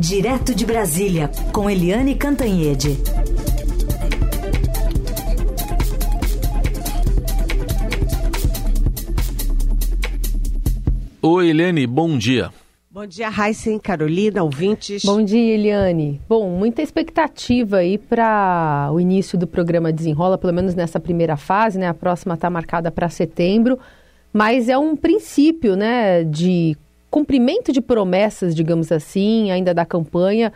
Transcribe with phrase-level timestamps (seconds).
[0.00, 2.96] Direto de Brasília, com Eliane Cantanhede.
[11.20, 12.50] Oi, Eliane, bom dia.
[12.90, 15.02] Bom dia, Raíssen, Carolina, ouvintes.
[15.04, 16.18] Bom dia, Eliane.
[16.26, 21.78] Bom, muita expectativa aí para o início do programa Desenrola, pelo menos nessa primeira fase,
[21.78, 21.86] né?
[21.86, 23.78] A próxima está marcada para setembro,
[24.32, 26.74] mas é um princípio, né, de
[27.10, 30.52] cumprimento de promessas, digamos assim, ainda da campanha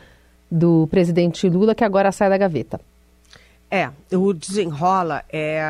[0.51, 2.81] do presidente Lula, que agora sai da gaveta.
[3.71, 5.61] É, o Desenrola é,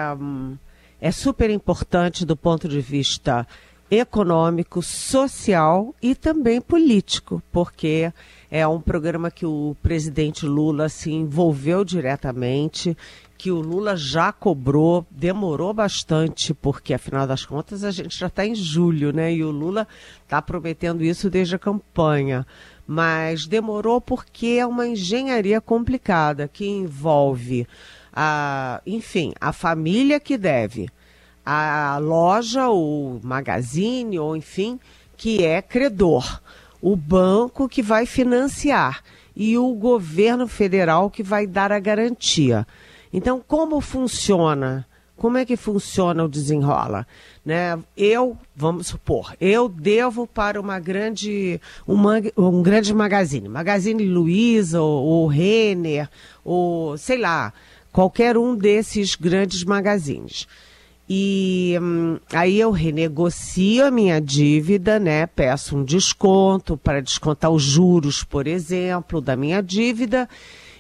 [1.01, 3.47] é super importante do ponto de vista
[3.91, 8.13] econômico, social e também político, porque
[8.51, 12.97] é um programa que o presidente Lula se envolveu diretamente,
[13.45, 18.47] que o Lula já cobrou, demorou bastante, porque afinal das contas a gente já está
[18.47, 19.35] em julho, né?
[19.35, 19.87] E o Lula
[20.23, 22.47] está prometendo isso desde a campanha.
[22.87, 27.69] Mas demorou porque é uma engenharia complicada que envolve,
[28.11, 30.89] a, enfim, a família que deve
[31.45, 34.81] a loja, o magazine, ou enfim,
[35.19, 36.41] que é credor,
[36.81, 39.03] o banco que vai financiar
[39.37, 42.67] e o governo federal que vai dar a garantia.
[43.15, 44.85] Então, como funciona?
[45.17, 47.07] Como é que funciona o desenrola?
[47.47, 47.79] Né?
[47.97, 55.05] Eu, vamos supor, eu devo para uma grande, uma, um grande magazine, Magazine Luiza ou,
[55.05, 56.11] ou Renner,
[56.45, 57.53] ou sei lá,
[57.93, 60.49] qualquer um desses grandes magazines.
[61.09, 65.29] E hum, aí eu renegocio a minha dívida, né?
[65.29, 70.29] Peço um desconto para descontar os juros, por exemplo, da minha dívida.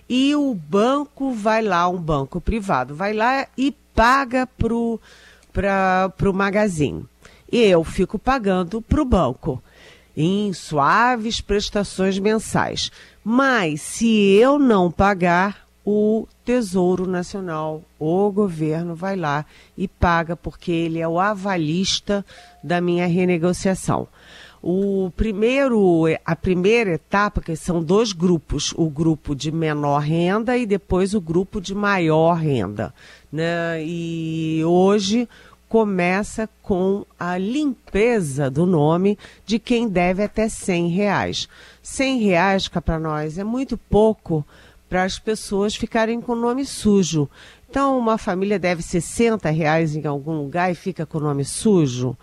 [0.08, 7.06] E o banco vai lá, um banco privado, vai lá e paga para o magazine.
[7.50, 9.62] E eu fico pagando para o banco
[10.16, 12.90] em suaves prestações mensais.
[13.22, 19.44] Mas se eu não pagar, o Tesouro Nacional, o governo vai lá
[19.76, 22.24] e paga, porque ele é o avalista
[22.62, 24.08] da minha renegociação.
[24.66, 30.64] O primeiro, a primeira etapa, que são dois grupos, o grupo de menor renda e
[30.64, 32.94] depois o grupo de maior renda.
[33.30, 33.84] Né?
[33.84, 35.28] E hoje
[35.68, 41.46] começa com a limpeza do nome de quem deve até 100 reais.
[41.82, 44.42] 100 reais, cá para nós, é muito pouco
[44.88, 47.28] para as pessoas ficarem com o nome sujo.
[47.68, 52.16] Então, uma família deve 60 reais em algum lugar e fica com o nome sujo.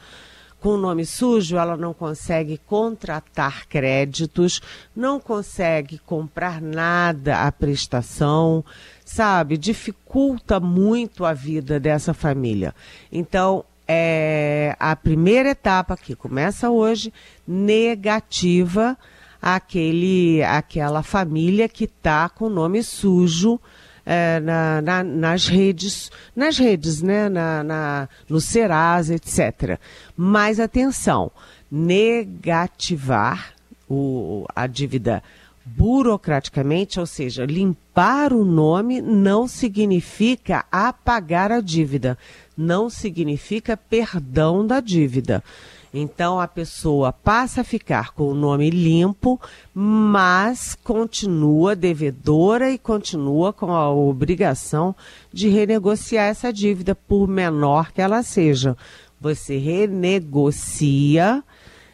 [0.61, 4.61] Com o nome sujo, ela não consegue contratar créditos,
[4.95, 8.63] não consegue comprar nada à prestação,
[9.03, 9.57] sabe?
[9.57, 12.75] Dificulta muito a vida dessa família.
[13.11, 17.11] Então, é a primeira etapa que começa hoje,
[17.47, 18.95] negativa
[19.41, 23.59] aquele, aquela família que está com o nome sujo
[24.05, 29.79] é, na, na, nas redes, nas redes, né, na, na, no Serasa, etc.
[30.15, 31.31] Mas atenção,
[31.71, 33.53] negativar
[33.89, 35.23] o, a dívida
[35.63, 42.17] burocraticamente, ou seja, limpar o nome não significa apagar a dívida,
[42.57, 45.43] não significa perdão da dívida.
[45.93, 49.39] Então a pessoa passa a ficar com o nome limpo,
[49.73, 54.95] mas continua devedora e continua com a obrigação
[55.33, 58.77] de renegociar essa dívida, por menor que ela seja.
[59.19, 61.43] Você renegocia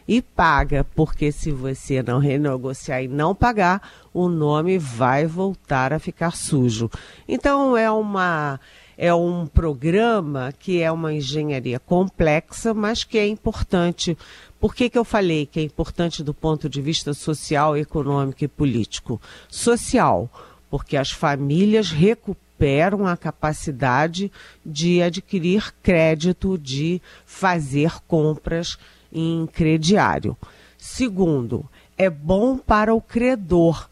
[0.07, 3.81] e paga, porque se você não renegociar e não pagar,
[4.13, 6.89] o nome vai voltar a ficar sujo.
[7.27, 8.59] Então é uma
[8.97, 14.17] é um programa que é uma engenharia complexa, mas que é importante.
[14.59, 18.47] Por que, que eu falei que é importante do ponto de vista social, econômico e
[18.47, 19.21] político?
[19.47, 20.29] Social,
[20.69, 24.31] porque as famílias recuperam a capacidade
[24.65, 28.79] de adquirir crédito, de fazer compras
[29.13, 30.35] em crediário.
[30.75, 33.87] Segundo, é bom para o credor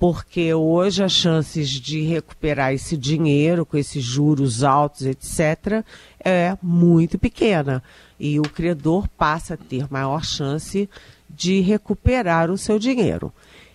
[0.00, 5.84] porque hoje as chances de recuperar esse dinheiro com esses juros altos, etc.,
[6.24, 7.82] é muito pequena.
[8.18, 10.88] E o credor passa a ter maior chance
[11.28, 13.30] de recuperar o seu dinheiro.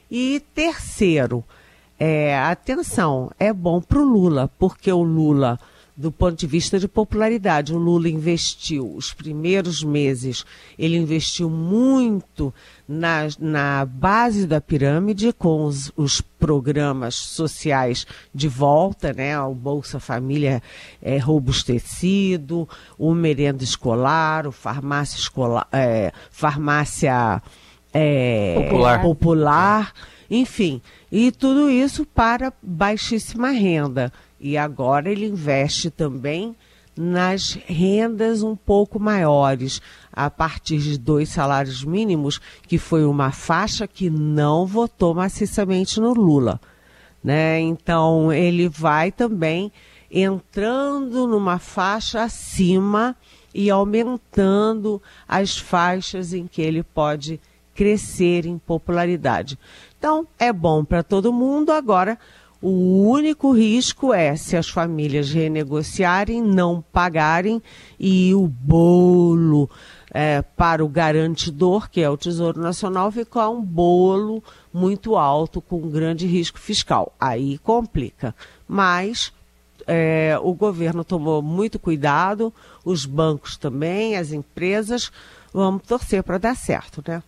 [0.10, 1.44] E terceiro,
[2.00, 5.60] é, atenção, é bom para o Lula, porque o Lula
[5.96, 7.74] do ponto de vista de popularidade.
[7.74, 10.46] O Lula investiu os primeiros meses,
[10.78, 12.54] ele investiu muito
[12.88, 19.40] na, na base da pirâmide com os, os programas sociais de volta, né?
[19.40, 20.62] O Bolsa Família
[21.02, 27.42] é, robustecido, o merenda escolar, o farmácia escolar, é, farmácia
[27.94, 29.02] é, popular.
[29.02, 29.94] popular
[30.30, 30.82] enfim,
[31.12, 34.12] e tudo isso para baixíssima renda.
[34.40, 36.56] E agora ele investe também
[36.98, 43.86] nas rendas um pouco maiores, a partir de dois salários mínimos, que foi uma faixa
[43.86, 46.60] que não votou maciçamente no Lula.
[47.24, 47.60] Né?
[47.60, 49.72] Então, ele vai também
[50.10, 53.16] entrando numa faixa acima
[53.54, 57.42] e aumentando as faixas em que ele pode
[57.74, 59.60] crescer em popularidade.
[59.98, 61.72] Então, é bom para todo mundo.
[61.72, 62.18] Agora,
[62.62, 67.62] o único risco é se as famílias renegociarem, não pagarem
[68.00, 69.70] e o bolo
[70.12, 74.44] é, para o garantidor, que é o Tesouro Nacional, ficar um bolo
[74.74, 77.14] muito alto com grande risco fiscal.
[77.20, 78.34] Aí complica.
[78.68, 79.34] Mas
[79.86, 82.54] é, o governo tomou muito cuidado,
[82.84, 85.12] os bancos também, as empresas.
[85.54, 87.22] Vamos torcer para dar certo, né?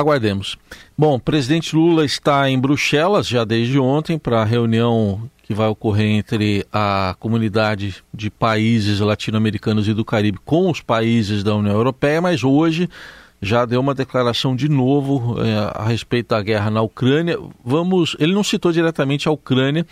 [0.00, 0.58] Aguardemos.
[0.96, 5.68] Bom, o presidente Lula está em Bruxelas já desde ontem para a reunião que vai
[5.68, 11.74] ocorrer entre a comunidade de países latino-americanos e do Caribe com os países da União
[11.74, 12.88] Europeia, mas hoje
[13.42, 17.38] já deu uma declaração de novo é, a respeito da guerra na Ucrânia.
[17.64, 19.86] Vamos, ele não citou diretamente a Ucrânia,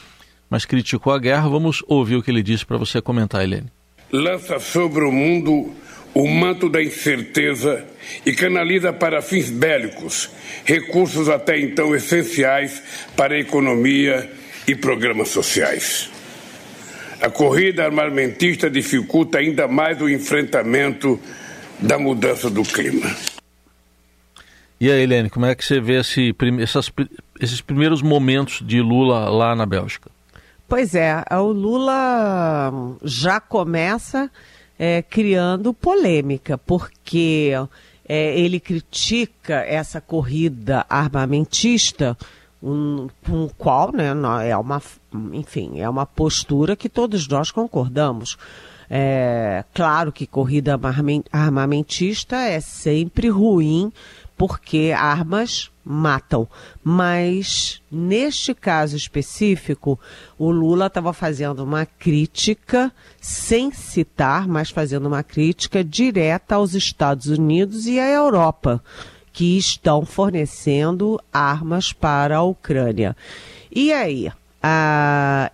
[0.50, 1.48] mas criticou a guerra.
[1.48, 3.66] Vamos ouvir o que ele disse para você comentar, Helene.
[4.12, 5.72] Lança sobre o mundo
[6.14, 7.84] o manto da incerteza
[8.24, 10.30] e canaliza para fins bélicos
[10.64, 12.82] recursos até então essenciais
[13.16, 14.30] para a economia
[14.66, 16.10] e programas sociais.
[17.20, 21.18] A corrida armamentista dificulta ainda mais o enfrentamento
[21.80, 23.10] da mudança do clima.
[24.80, 26.92] E aí, Helene, como é que você vê esse, essas,
[27.40, 30.10] esses primeiros momentos de Lula lá na Bélgica?
[30.68, 32.70] Pois é, o Lula
[33.02, 34.30] já começa
[34.78, 37.52] é, criando polêmica, porque
[38.08, 42.16] é, ele critica essa corrida armamentista,
[42.62, 44.12] um, com o qual, né,
[44.48, 44.80] é uma,
[45.32, 48.36] enfim, é uma postura que todos nós concordamos.
[48.90, 50.80] É, claro que corrida
[51.30, 53.92] armamentista é sempre ruim
[54.38, 56.48] porque armas matam.
[56.82, 59.98] Mas, neste caso específico,
[60.38, 67.26] o Lula estava fazendo uma crítica, sem citar, mas fazendo uma crítica direta aos Estados
[67.26, 68.82] Unidos e à Europa,
[69.32, 73.16] que estão fornecendo armas para a Ucrânia.
[73.74, 74.30] E aí?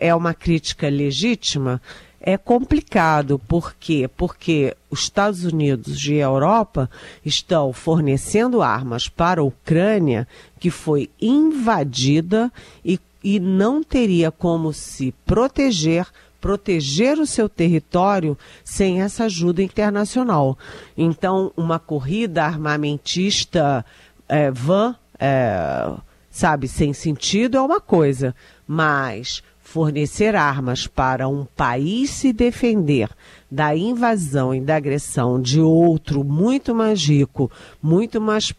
[0.00, 1.81] É uma crítica legítima?
[2.26, 3.38] É complicado.
[3.38, 4.08] Por quê?
[4.16, 6.88] Porque os Estados Unidos e a Europa
[7.22, 10.26] estão fornecendo armas para a Ucrânia,
[10.58, 12.50] que foi invadida
[12.82, 16.06] e, e não teria como se proteger
[16.40, 20.58] proteger o seu território sem essa ajuda internacional.
[20.94, 23.82] Então, uma corrida armamentista
[24.28, 25.90] é, van, é,
[26.30, 28.34] sabe, sem sentido é uma coisa,
[28.68, 29.42] mas
[29.74, 33.10] fornecer armas para um país se defender
[33.50, 37.50] da invasão e da agressão de outro muito mais rico,
[37.82, 38.54] muito mais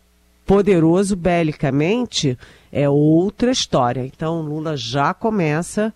[0.46, 2.38] poderoso belicamente,
[2.70, 4.06] é outra história.
[4.06, 5.94] Então, Lula já começa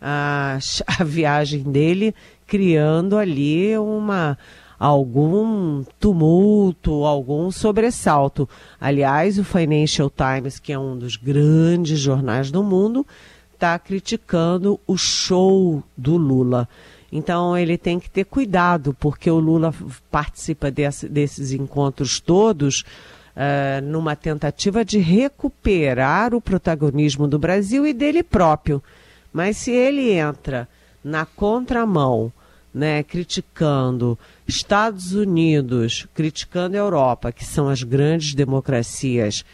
[0.00, 0.56] a,
[0.86, 2.14] a viagem dele
[2.46, 4.38] criando ali uma
[4.78, 8.48] algum tumulto, algum sobressalto.
[8.80, 13.04] Aliás, o Financial Times, que é um dos grandes jornais do mundo,
[13.60, 16.66] está criticando o show do Lula.
[17.12, 19.74] Então ele tem que ter cuidado, porque o Lula
[20.10, 27.92] participa desse, desses encontros todos uh, numa tentativa de recuperar o protagonismo do Brasil e
[27.92, 28.82] dele próprio.
[29.30, 30.66] Mas se ele entra
[31.04, 32.32] na contramão,
[32.72, 39.44] né, criticando Estados Unidos, criticando a Europa, que são as grandes democracias,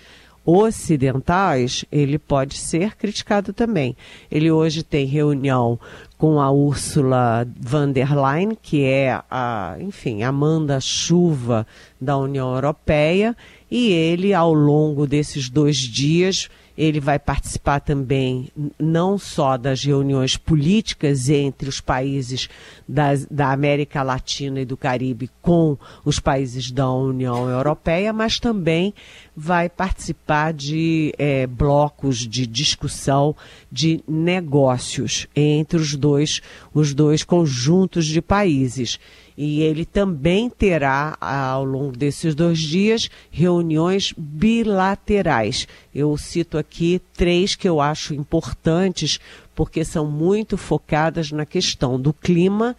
[0.46, 3.96] ocidentais, ele pode ser criticado também.
[4.30, 5.78] Ele hoje tem reunião
[6.16, 11.66] com a Ursula von der Leyen, que é a, enfim, a manda-chuva
[12.00, 13.36] da União Europeia,
[13.68, 20.36] e ele, ao longo desses dois dias, ele vai participar também não só das reuniões
[20.36, 22.48] políticas entre os países
[22.86, 28.92] da América Latina e do Caribe com os países da União Europeia, mas também
[29.36, 33.36] vai participar de é, blocos de discussão
[33.70, 36.40] de negócios entre os dois,
[36.72, 38.98] os dois conjuntos de países.
[39.36, 45.68] E ele também terá, ao longo desses dois dias, reuniões bilaterais.
[45.94, 49.20] Eu cito aqui três que eu acho importantes,
[49.54, 52.74] porque são muito focadas na questão do clima,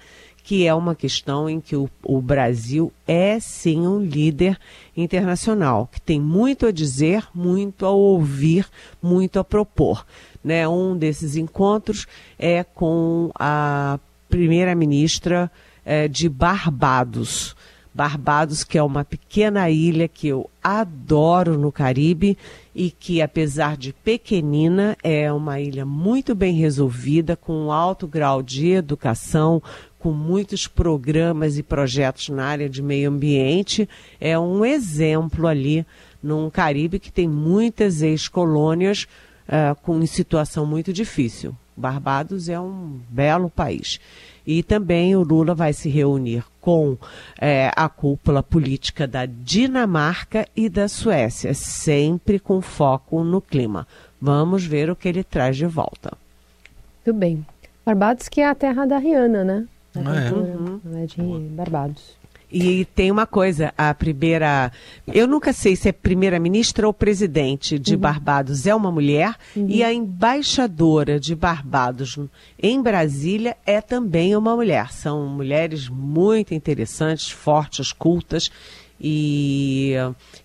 [0.48, 4.58] que é uma questão em que o, o Brasil é sim um líder
[4.96, 8.66] internacional, que tem muito a dizer, muito a ouvir,
[9.04, 10.06] muito a propor.
[10.42, 10.66] Né?
[10.66, 12.08] Um desses encontros
[12.40, 14.00] é com a
[14.30, 15.52] primeira-ministra
[15.86, 17.54] eh, de Barbados.
[17.94, 22.38] Barbados, que é uma pequena ilha que eu adoro no Caribe
[22.76, 28.44] e que, apesar de pequenina, é uma ilha muito bem resolvida, com um alto grau
[28.44, 29.64] de educação,
[30.00, 33.88] com muitos programas e projetos na área de meio ambiente.
[34.20, 35.86] É um exemplo ali
[36.22, 39.08] num Caribe que tem muitas ex-colônias
[39.48, 41.56] uh, com situação muito difícil.
[41.76, 44.00] Barbados é um belo país.
[44.46, 46.98] E também o Lula vai se reunir com
[47.40, 53.86] é, a cúpula política da Dinamarca e da Suécia, sempre com foco no clima.
[54.20, 56.18] Vamos ver o que ele traz de volta.
[57.06, 57.46] Muito bem.
[57.86, 59.68] Barbados que é a terra da Rihanna, né?
[60.06, 60.32] Ah, é.
[60.32, 60.80] Uhum.
[60.96, 62.18] É de Barbados.
[62.50, 64.72] E tem uma coisa, a primeira.
[65.06, 68.00] Eu nunca sei se é primeira-ministra ou presidente de uhum.
[68.00, 69.68] Barbados é uma mulher, uhum.
[69.68, 72.18] e a embaixadora de Barbados
[72.62, 74.94] em Brasília é também uma mulher.
[74.94, 78.50] São mulheres muito interessantes, fortes, cultas.
[79.00, 79.94] E,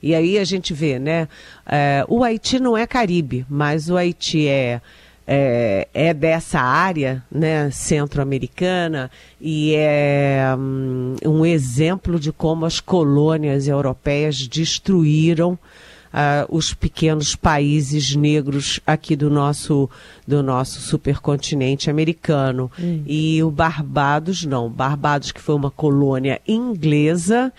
[0.02, 1.28] e aí a gente vê, né?
[1.64, 4.82] É, o Haiti não é Caribe, mas o Haiti é
[5.26, 9.10] é, é dessa área né, centro-americana
[9.40, 18.14] e é um, um, exemplo de como as colônias europeias destruíram uh, os pequenos países
[18.16, 19.88] negros aqui do nosso,
[20.26, 22.70] do nosso supercontinente americano.
[22.78, 23.02] Hum.
[23.06, 24.68] E o Barbados, não.
[24.68, 27.52] Barbados, que foi uma colônia inglesa,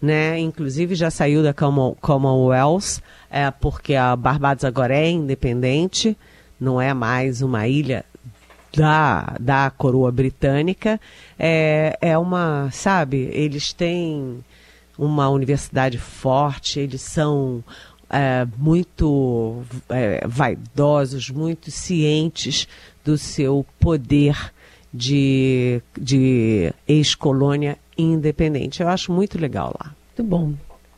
[0.00, 3.00] né, inclusive já saiu da Commonwealth,
[3.30, 6.16] é, porque a Barbados agora é independente
[6.62, 8.04] não é mais uma ilha
[8.74, 11.00] da, da coroa britânica,
[11.38, 14.42] é, é uma, sabe, eles têm
[14.96, 17.62] uma universidade forte, eles são
[18.08, 22.68] é, muito é, vaidosos, muito cientes
[23.04, 24.52] do seu poder
[24.92, 28.82] de, de ex-colônia independente.
[28.82, 29.94] Eu acho muito legal lá.
[30.16, 30.52] Muito bom.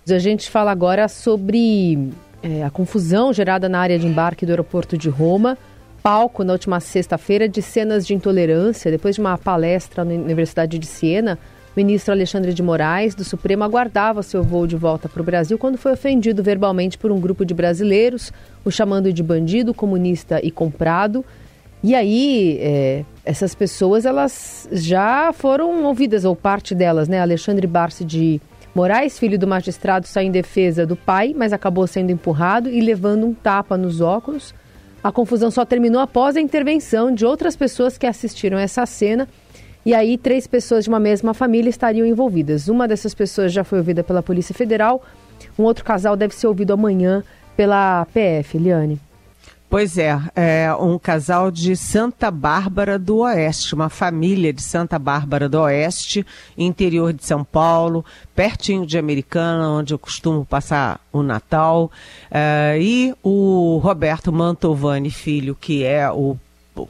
[0.09, 2.13] A gente fala agora sobre
[2.45, 5.57] é, a confusão gerada na área de embarque do aeroporto de Roma,
[6.03, 10.87] palco na última sexta-feira de cenas de intolerância, depois de uma palestra na Universidade de
[10.87, 11.39] Siena,
[11.75, 15.57] o ministro Alexandre de Moraes, do Supremo, aguardava seu voo de volta para o Brasil
[15.57, 18.31] quando foi ofendido verbalmente por um grupo de brasileiros,
[18.63, 21.25] o chamando de bandido, comunista e comprado.
[21.83, 27.21] E aí, é, essas pessoas, elas já foram ouvidas, ou parte delas, né?
[27.21, 28.41] Alexandre Barsi de
[28.75, 33.25] Moraes, filho do magistrado, saiu em defesa do pai, mas acabou sendo empurrado e levando
[33.25, 34.53] um tapa nos óculos.
[35.03, 39.29] A confusão só terminou após a intervenção de outras pessoas que assistiram essa cena.
[39.87, 42.67] E aí, três pessoas de uma mesma família estariam envolvidas.
[42.67, 45.05] Uma dessas pessoas já foi ouvida pela Polícia Federal.
[45.57, 47.23] Um outro casal deve ser ouvido amanhã
[47.57, 48.99] pela PF, Liane.
[49.75, 55.49] Pois é, é um casal de Santa Bárbara do Oeste, uma família de Santa Bárbara
[55.49, 56.25] do Oeste,
[56.57, 58.05] interior de São Paulo,
[58.37, 61.91] pertinho de Americana, onde eu costumo passar o Natal.
[62.31, 66.37] É, e o Roberto Mantovani Filho, que é o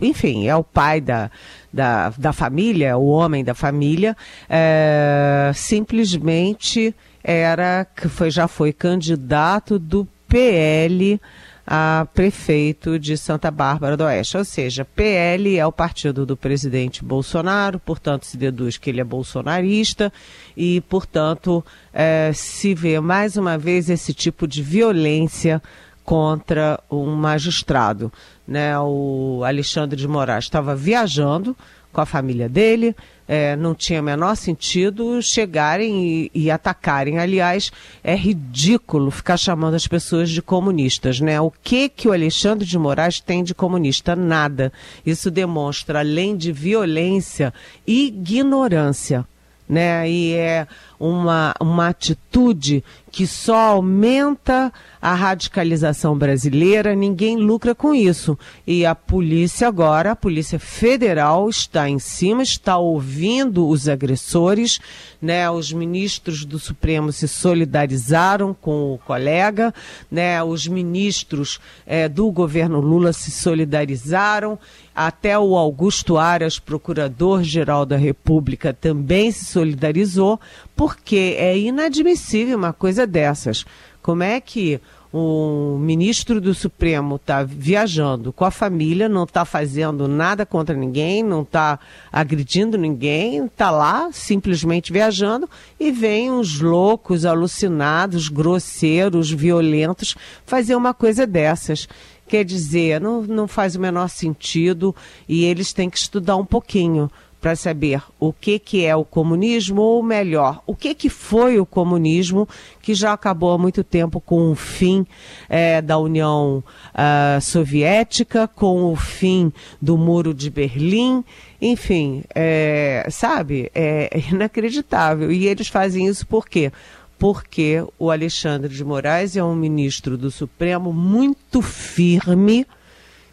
[0.03, 1.31] enfim, é o pai da,
[1.73, 4.15] da, da família, o homem da família,
[4.47, 11.19] é, simplesmente era foi, já foi candidato do PL
[11.67, 14.37] a prefeito de Santa Bárbara do Oeste.
[14.37, 19.05] Ou seja, PL é o partido do presidente Bolsonaro, portanto, se deduz que ele é
[19.05, 20.13] bolsonarista
[20.57, 25.63] e, portanto, é, se vê mais uma vez esse tipo de violência
[26.05, 28.13] contra um magistrado.
[28.47, 28.79] Né?
[28.79, 31.57] O Alexandre de Moraes estava viajando
[31.93, 32.95] com a família dele,
[33.27, 37.19] é, não tinha menor sentido chegarem e, e, atacarem.
[37.19, 37.71] Aliás,
[38.03, 41.41] é ridículo ficar chamando as pessoas de comunistas, né?
[41.41, 44.15] O que que o Alexandre de Moraes tem de comunista?
[44.15, 44.73] Nada.
[45.05, 47.53] Isso demonstra, além de violência,
[47.87, 49.25] ignorância,
[49.69, 50.09] né?
[50.09, 50.67] E é
[51.05, 52.83] uma, uma atitude
[53.13, 58.37] que só aumenta a radicalização brasileira, ninguém lucra com isso.
[58.67, 64.81] E a polícia agora, a Polícia Federal está em cima, está ouvindo os agressores,
[65.21, 65.49] né?
[65.49, 69.73] Os ministros do Supremo se solidarizaram com o colega,
[70.11, 70.43] né?
[70.43, 74.59] Os ministros é, do governo Lula se solidarizaram,
[74.95, 80.41] até o Augusto Aras, procurador-geral da República, também se solidarizou,
[80.77, 83.65] porque é inadmissível uma coisa dessas.
[84.03, 84.81] Como é que
[85.17, 91.23] o ministro do Supremo está viajando com a família, não está fazendo nada contra ninguém,
[91.23, 91.79] não está
[92.11, 100.93] agredindo ninguém, está lá simplesmente viajando e vem uns loucos, alucinados, grosseiros, violentos fazer uma
[100.93, 101.89] coisa dessas.
[102.27, 104.93] Quer dizer, não, não faz o menor sentido
[105.29, 107.09] e eles têm que estudar um pouquinho
[107.45, 111.67] para saber o que, que é o comunismo, ou melhor, o que, que foi o
[111.67, 112.49] comunismo,
[112.81, 115.07] que já acabou há muito tempo com o fim
[115.47, 121.23] é, da União uh, Soviética, com o fim do Muro de Berlim,
[121.61, 125.31] enfim, é, sabe, é inacreditável.
[125.31, 126.73] E eles fazem isso por quê?
[127.19, 132.67] Porque o Alexandre de Moraes é um ministro do Supremo muito firme,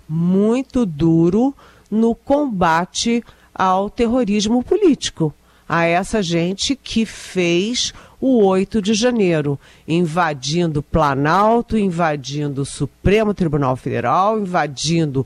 [0.05, 1.55] muito duro
[1.89, 3.23] no combate
[3.61, 5.31] ao terrorismo político,
[5.69, 13.75] a essa gente que fez o 8 de janeiro, invadindo Planalto, invadindo o Supremo Tribunal
[13.75, 15.23] Federal, invadindo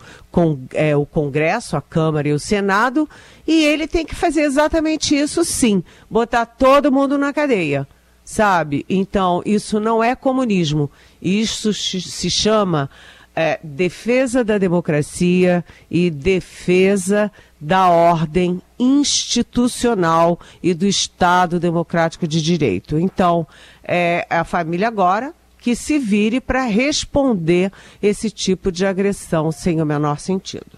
[0.74, 3.08] é, o Congresso, a Câmara e o Senado,
[3.48, 7.88] e ele tem que fazer exatamente isso sim, botar todo mundo na cadeia.
[8.26, 8.86] Sabe?
[8.90, 10.90] Então, isso não é comunismo.
[11.22, 12.90] Isso se chama
[13.36, 22.98] é, defesa da democracia e defesa da ordem institucional e do Estado democrático de direito.
[22.98, 23.46] Então,
[23.84, 29.86] é a família agora que se vire para responder esse tipo de agressão sem o
[29.86, 30.78] menor sentido.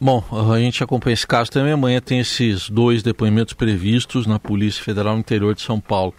[0.00, 1.72] Bom, a gente acompanha esse caso também.
[1.72, 6.14] Amanhã tem esses dois depoimentos previstos na Polícia Federal no interior de São Paulo.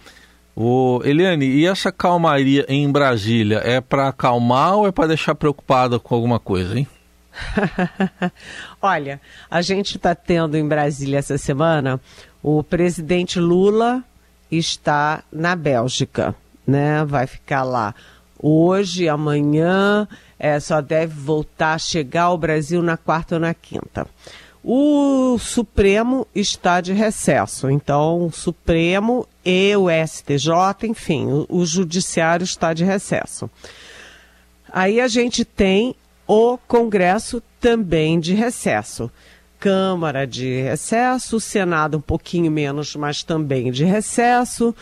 [0.58, 5.98] O Eliane, e essa calmaria em Brasília é para acalmar ou é para deixar preocupada
[5.98, 6.88] com alguma coisa, hein?
[8.80, 9.20] Olha,
[9.50, 12.00] a gente está tendo em Brasília essa semana
[12.42, 14.02] o presidente Lula
[14.50, 16.34] está na Bélgica,
[16.66, 17.04] né?
[17.04, 17.94] Vai ficar lá
[18.40, 20.08] hoje, amanhã,
[20.38, 24.06] é, só deve voltar a chegar ao Brasil na quarta ou na quinta.
[24.62, 32.42] O Supremo está de recesso, então o Supremo e o STJ, enfim, o, o Judiciário
[32.42, 33.48] está de recesso.
[34.72, 35.94] Aí a gente tem
[36.26, 39.08] o Congresso também de recesso.
[39.60, 44.74] Câmara de recesso, Senado um pouquinho menos, mas também de recesso,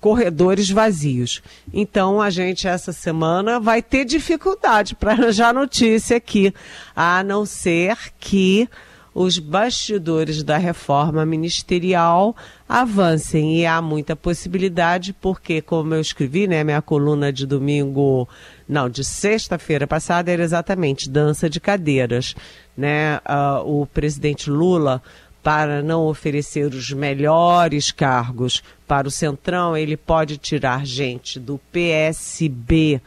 [0.00, 1.40] corredores vazios.
[1.72, 6.52] Então a gente essa semana vai ter dificuldade para arranjar notícia aqui,
[6.94, 8.68] a não ser que
[9.14, 12.34] os bastidores da reforma ministerial
[12.68, 13.58] avancem.
[13.58, 18.28] E há muita possibilidade, porque, como eu escrevi, né, minha coluna de domingo,
[18.68, 22.34] não, de sexta-feira passada era exatamente dança de cadeiras.
[22.76, 23.18] Né?
[23.18, 25.00] Uh, o presidente Lula
[25.44, 32.98] para não oferecer os melhores cargos para o Centrão, ele pode tirar gente do PSB,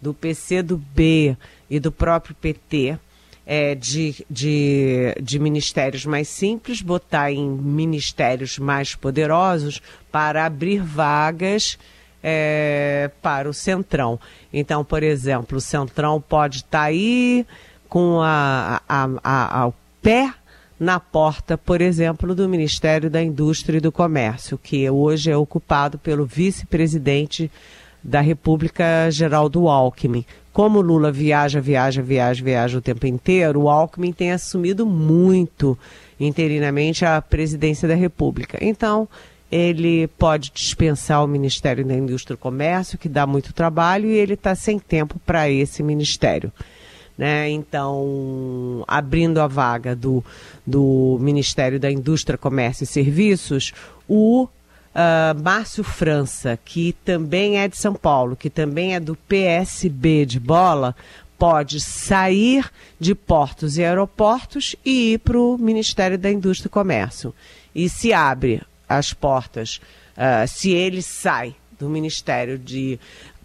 [0.00, 1.36] do PCdoB
[1.68, 2.98] e do próprio PT.
[3.44, 11.76] É, de, de, de ministérios mais simples, botar em ministérios mais poderosos para abrir vagas
[12.22, 14.18] é, para o Centrão.
[14.52, 17.44] Então, por exemplo, o Centrão pode estar tá aí
[17.88, 20.32] com a, a, a, ao pé
[20.78, 25.98] na porta, por exemplo, do Ministério da Indústria e do Comércio, que hoje é ocupado
[25.98, 27.50] pelo vice-presidente
[28.02, 30.24] da República, Geraldo Alckmin.
[30.52, 35.78] Como Lula viaja, viaja, viaja, viaja o tempo inteiro, o Alckmin tem assumido muito
[36.20, 38.58] interinamente a presidência da República.
[38.60, 39.08] Então,
[39.50, 44.34] ele pode dispensar o Ministério da Indústria e Comércio, que dá muito trabalho, e ele
[44.34, 46.52] está sem tempo para esse ministério.
[47.16, 47.50] Né?
[47.50, 50.24] Então, abrindo a vaga do,
[50.66, 53.72] do Ministério da Indústria, Comércio e Serviços,
[54.08, 54.48] o
[54.94, 60.38] uh, Márcio França, que também é de São Paulo, que também é do PSB de
[60.38, 60.94] bola,
[61.38, 67.34] pode sair de portos e aeroportos e ir para o Ministério da Indústria e Comércio.
[67.74, 69.80] E se abre as portas,
[70.16, 72.98] uh, se ele sai do Ministério de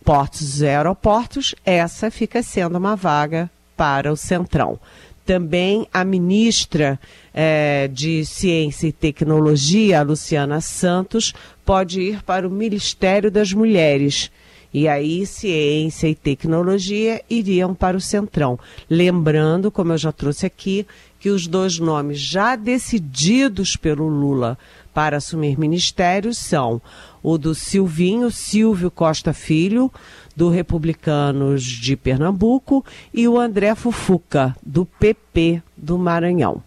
[0.04, 4.80] Portos e Aeroportos, essa fica sendo uma vaga para o Centrão.
[5.28, 6.98] Também a ministra
[7.34, 11.34] eh, de Ciência e Tecnologia, Luciana Santos,
[11.66, 14.32] pode ir para o Ministério das Mulheres.
[14.74, 18.58] E aí, ciência e tecnologia iriam para o Centrão.
[18.90, 20.88] Lembrando, como eu já trouxe aqui,
[21.20, 24.58] que os dois nomes já decididos pelo Lula
[24.94, 26.82] para assumir ministérios são
[27.22, 29.92] o do Silvinho, Silvio Costa Filho,
[30.38, 36.62] do Republicanos de Pernambuco, e o André Fufuca, do PP do Maranhão.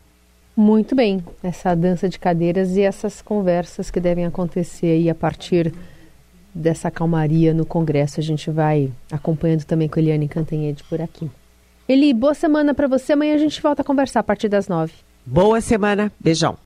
[0.57, 5.73] Muito bem, essa dança de cadeiras e essas conversas que devem acontecer aí a partir
[6.53, 8.19] dessa calmaria no Congresso.
[8.19, 11.31] A gente vai acompanhando também com Eliane Cantanhede por aqui.
[11.89, 13.13] Eli, boa semana para você.
[13.13, 14.93] Amanhã a gente volta a conversar a partir das nove.
[15.25, 16.11] Boa semana.
[16.19, 16.59] Beijão.